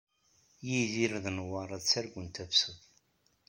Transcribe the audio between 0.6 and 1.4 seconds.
Yidir d